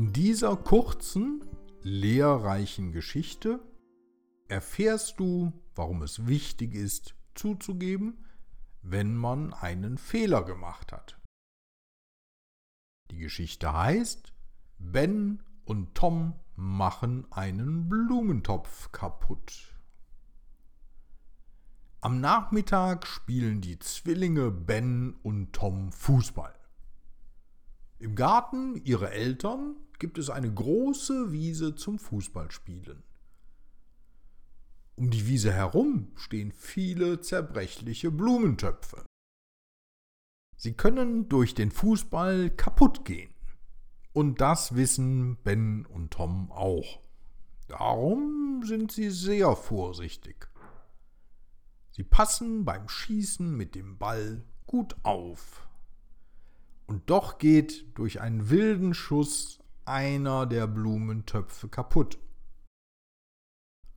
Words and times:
In 0.00 0.14
dieser 0.14 0.56
kurzen, 0.56 1.44
lehrreichen 1.82 2.90
Geschichte 2.90 3.60
erfährst 4.48 5.20
du, 5.20 5.52
warum 5.74 6.00
es 6.00 6.26
wichtig 6.26 6.74
ist, 6.74 7.14
zuzugeben, 7.34 8.24
wenn 8.80 9.14
man 9.14 9.52
einen 9.52 9.98
Fehler 9.98 10.42
gemacht 10.42 10.90
hat. 10.90 11.20
Die 13.10 13.18
Geschichte 13.18 13.74
heißt 13.74 14.32
Ben 14.78 15.42
und 15.66 15.94
Tom 15.94 16.32
machen 16.56 17.30
einen 17.30 17.90
Blumentopf 17.90 18.92
kaputt. 18.92 19.76
Am 22.00 22.22
Nachmittag 22.22 23.06
spielen 23.06 23.60
die 23.60 23.78
Zwillinge 23.78 24.50
Ben 24.50 25.12
und 25.22 25.52
Tom 25.52 25.92
Fußball. 25.92 26.59
Im 28.00 28.14
Garten 28.14 28.76
ihrer 28.86 29.12
Eltern 29.12 29.76
gibt 29.98 30.16
es 30.16 30.30
eine 30.30 30.50
große 30.50 31.32
Wiese 31.32 31.74
zum 31.74 31.98
Fußballspielen. 31.98 33.02
Um 34.96 35.10
die 35.10 35.26
Wiese 35.26 35.52
herum 35.52 36.10
stehen 36.16 36.50
viele 36.50 37.20
zerbrechliche 37.20 38.10
Blumentöpfe. 38.10 39.04
Sie 40.56 40.72
können 40.72 41.28
durch 41.28 41.54
den 41.54 41.70
Fußball 41.70 42.48
kaputt 42.48 43.04
gehen. 43.04 43.34
Und 44.14 44.40
das 44.40 44.74
wissen 44.74 45.36
Ben 45.42 45.84
und 45.84 46.10
Tom 46.10 46.50
auch. 46.52 47.00
Darum 47.68 48.62
sind 48.64 48.92
sie 48.92 49.10
sehr 49.10 49.54
vorsichtig. 49.56 50.48
Sie 51.90 52.04
passen 52.04 52.64
beim 52.64 52.88
Schießen 52.88 53.54
mit 53.54 53.74
dem 53.74 53.98
Ball 53.98 54.42
gut 54.66 54.96
auf. 55.02 55.69
Und 56.90 57.08
doch 57.08 57.38
geht 57.38 57.96
durch 57.96 58.20
einen 58.20 58.50
wilden 58.50 58.94
Schuss 58.94 59.60
einer 59.84 60.44
der 60.44 60.66
Blumentöpfe 60.66 61.68
kaputt. 61.68 62.18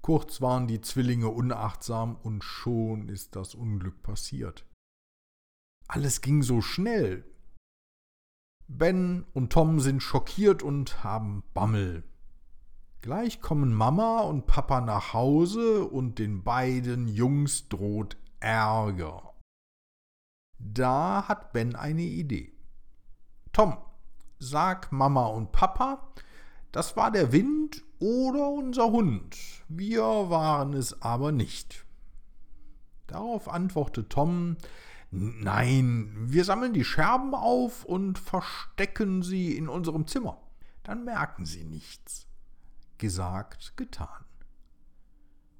Kurz 0.00 0.40
waren 0.40 0.66
die 0.66 0.80
Zwillinge 0.80 1.28
unachtsam 1.28 2.16
und 2.16 2.42
schon 2.42 3.10
ist 3.10 3.36
das 3.36 3.54
Unglück 3.54 4.02
passiert. 4.02 4.64
Alles 5.86 6.22
ging 6.22 6.42
so 6.42 6.62
schnell. 6.62 7.30
Ben 8.68 9.26
und 9.34 9.52
Tom 9.52 9.80
sind 9.80 10.02
schockiert 10.02 10.62
und 10.62 11.04
haben 11.04 11.42
Bammel. 11.52 12.04
Gleich 13.02 13.42
kommen 13.42 13.74
Mama 13.74 14.20
und 14.20 14.46
Papa 14.46 14.80
nach 14.80 15.12
Hause 15.12 15.84
und 15.84 16.18
den 16.18 16.42
beiden 16.42 17.06
Jungs 17.06 17.68
droht 17.68 18.16
Ärger. 18.40 19.34
Da 20.58 21.28
hat 21.28 21.52
Ben 21.52 21.76
eine 21.76 22.00
Idee. 22.00 22.57
Tom, 23.58 23.76
sag 24.38 24.92
Mama 24.92 25.26
und 25.26 25.50
Papa, 25.50 26.12
das 26.70 26.96
war 26.96 27.10
der 27.10 27.32
Wind 27.32 27.82
oder 27.98 28.50
unser 28.50 28.92
Hund. 28.92 29.36
Wir 29.68 30.04
waren 30.04 30.74
es 30.74 31.02
aber 31.02 31.32
nicht. 31.32 31.84
Darauf 33.08 33.48
antwortet 33.48 34.10
Tom, 34.10 34.58
Nein, 35.10 36.12
wir 36.28 36.44
sammeln 36.44 36.72
die 36.72 36.84
Scherben 36.84 37.34
auf 37.34 37.84
und 37.84 38.20
verstecken 38.20 39.24
sie 39.24 39.56
in 39.56 39.68
unserem 39.68 40.06
Zimmer. 40.06 40.40
Dann 40.84 41.04
merken 41.04 41.44
sie 41.44 41.64
nichts 41.64 42.28
gesagt, 42.96 43.76
getan. 43.76 44.24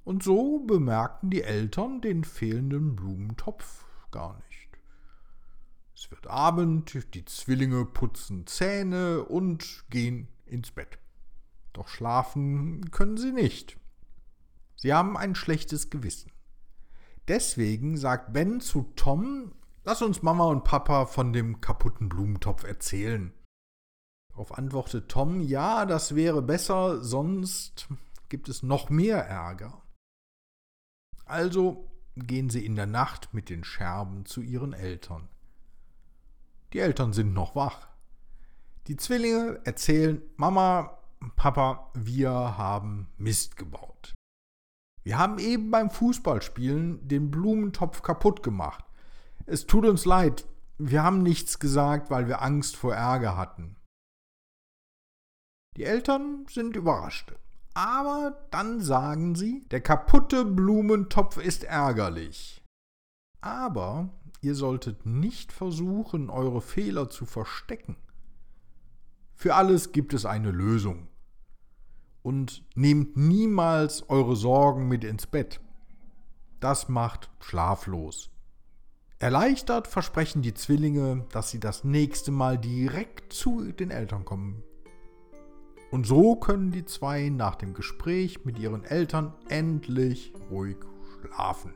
Und 0.05 0.23
so 0.23 0.59
bemerkten 0.59 1.31
die 1.31 1.43
Eltern 1.43 1.99
den 1.99 2.23
fehlenden 2.23 2.95
Blumentopf 2.95 3.83
gar 4.09 4.37
nicht. 4.47 4.68
Es 6.01 6.09
wird 6.11 6.27
Abend, 6.27 7.13
die 7.13 7.25
Zwillinge 7.25 7.83
putzen 7.83 8.47
Zähne 8.47 9.25
und 9.25 9.83
gehen 9.89 10.29
ins 10.45 10.71
Bett. 10.71 10.97
Doch 11.73 11.89
schlafen 11.89 12.89
können 12.89 13.17
sie 13.17 13.33
nicht. 13.33 13.77
Sie 14.77 14.93
haben 14.93 15.17
ein 15.17 15.35
schlechtes 15.35 15.89
Gewissen. 15.89 16.31
Deswegen 17.27 17.97
sagt 17.97 18.31
Ben 18.31 18.61
zu 18.61 18.93
Tom, 18.95 19.51
lass 19.83 20.01
uns 20.01 20.21
Mama 20.21 20.45
und 20.45 20.63
Papa 20.63 21.05
von 21.05 21.33
dem 21.33 21.59
kaputten 21.59 22.07
Blumentopf 22.07 22.63
erzählen. 22.63 23.33
Darauf 24.29 24.57
antwortet 24.57 25.09
Tom, 25.09 25.41
ja, 25.41 25.85
das 25.85 26.15
wäre 26.15 26.41
besser, 26.41 27.03
sonst 27.03 27.89
gibt 28.29 28.47
es 28.47 28.63
noch 28.63 28.89
mehr 28.89 29.17
Ärger. 29.25 29.83
Also 31.25 31.91
gehen 32.15 32.49
sie 32.49 32.65
in 32.65 32.77
der 32.77 32.87
Nacht 32.87 33.33
mit 33.33 33.49
den 33.49 33.65
Scherben 33.65 34.25
zu 34.25 34.41
ihren 34.41 34.71
Eltern. 34.71 35.27
Die 36.73 36.79
Eltern 36.79 37.13
sind 37.13 37.33
noch 37.33 37.55
wach. 37.55 37.87
Die 38.87 38.95
Zwillinge 38.95 39.59
erzählen, 39.63 40.21
Mama, 40.35 40.97
Papa, 41.35 41.91
wir 41.93 42.31
haben 42.31 43.07
Mist 43.17 43.57
gebaut. 43.57 44.13
Wir 45.03 45.17
haben 45.17 45.39
eben 45.39 45.71
beim 45.71 45.89
Fußballspielen 45.89 47.07
den 47.07 47.31
Blumentopf 47.31 48.01
kaputt 48.01 48.43
gemacht. 48.43 48.83
Es 49.45 49.65
tut 49.65 49.85
uns 49.85 50.05
leid, 50.05 50.45
wir 50.77 51.03
haben 51.03 51.23
nichts 51.23 51.59
gesagt, 51.59 52.09
weil 52.09 52.27
wir 52.27 52.41
Angst 52.41 52.77
vor 52.77 52.95
Ärger 52.95 53.35
hatten. 53.35 53.75
Die 55.75 55.83
Eltern 55.83 56.45
sind 56.49 56.75
überrascht. 56.75 57.33
Aber 57.73 58.47
dann 58.51 58.81
sagen 58.81 59.35
sie, 59.35 59.61
der 59.71 59.81
kaputte 59.81 60.45
Blumentopf 60.45 61.37
ist 61.37 61.63
ärgerlich. 61.63 62.63
Aber 63.41 64.09
ihr 64.41 64.55
solltet 64.55 65.05
nicht 65.05 65.51
versuchen, 65.51 66.29
eure 66.29 66.61
Fehler 66.61 67.09
zu 67.09 67.25
verstecken. 67.25 67.95
Für 69.35 69.55
alles 69.55 69.91
gibt 69.91 70.13
es 70.13 70.25
eine 70.25 70.51
Lösung. 70.51 71.07
Und 72.21 72.63
nehmt 72.75 73.15
niemals 73.15 74.09
eure 74.09 74.35
Sorgen 74.35 74.87
mit 74.87 75.03
ins 75.03 75.25
Bett. 75.25 75.61
Das 76.59 76.89
macht 76.89 77.29
schlaflos. 77.39 78.29
Erleichtert 79.19 79.87
versprechen 79.87 80.41
die 80.41 80.53
Zwillinge, 80.53 81.25
dass 81.31 81.51
sie 81.51 81.59
das 81.59 81.83
nächste 81.83 82.31
Mal 82.31 82.57
direkt 82.57 83.33
zu 83.33 83.71
den 83.71 83.91
Eltern 83.91 84.25
kommen 84.25 84.63
und 85.91 86.05
so 86.05 86.35
können 86.35 86.71
die 86.71 86.85
zwei 86.85 87.29
nach 87.29 87.55
dem 87.55 87.73
Gespräch 87.73 88.45
mit 88.45 88.59
ihren 88.59 88.83
Eltern 88.83 89.33
endlich 89.47 90.33
ruhig 90.51 90.77
schlafen. 91.21 91.73